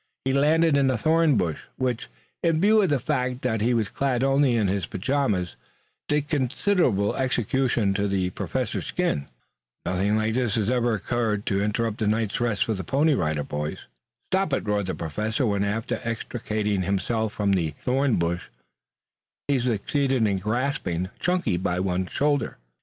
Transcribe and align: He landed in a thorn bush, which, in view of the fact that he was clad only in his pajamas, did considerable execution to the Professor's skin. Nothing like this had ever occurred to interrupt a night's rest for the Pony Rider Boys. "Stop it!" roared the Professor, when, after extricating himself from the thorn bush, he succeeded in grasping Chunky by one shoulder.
He 0.25 0.33
landed 0.33 0.75
in 0.75 0.89
a 0.89 0.97
thorn 0.97 1.37
bush, 1.37 1.65
which, 1.75 2.07
in 2.41 2.59
view 2.59 2.81
of 2.81 2.89
the 2.89 2.97
fact 2.99 3.43
that 3.43 3.61
he 3.61 3.75
was 3.75 3.91
clad 3.91 4.23
only 4.23 4.55
in 4.55 4.67
his 4.67 4.87
pajamas, 4.87 5.55
did 6.07 6.27
considerable 6.27 7.15
execution 7.15 7.93
to 7.93 8.07
the 8.07 8.31
Professor's 8.31 8.87
skin. 8.87 9.27
Nothing 9.85 10.15
like 10.17 10.33
this 10.33 10.55
had 10.55 10.71
ever 10.71 10.95
occurred 10.95 11.45
to 11.45 11.61
interrupt 11.61 12.01
a 12.01 12.07
night's 12.07 12.41
rest 12.41 12.63
for 12.65 12.73
the 12.73 12.83
Pony 12.83 13.13
Rider 13.13 13.43
Boys. 13.43 13.77
"Stop 14.31 14.53
it!" 14.53 14.65
roared 14.65 14.87
the 14.87 14.95
Professor, 14.95 15.45
when, 15.45 15.63
after 15.63 16.01
extricating 16.03 16.81
himself 16.81 17.31
from 17.33 17.51
the 17.51 17.69
thorn 17.79 18.15
bush, 18.15 18.49
he 19.47 19.59
succeeded 19.59 20.25
in 20.25 20.39
grasping 20.39 21.09
Chunky 21.19 21.57
by 21.57 21.79
one 21.79 22.07
shoulder. 22.07 22.57